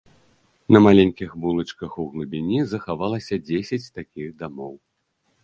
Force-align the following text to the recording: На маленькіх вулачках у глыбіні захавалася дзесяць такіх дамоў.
На 0.75 0.79
маленькіх 0.85 1.35
вулачках 1.43 1.91
у 2.05 2.07
глыбіні 2.15 2.59
захавалася 2.73 3.35
дзесяць 3.47 3.81
такіх 4.01 4.27
дамоў. 4.43 4.73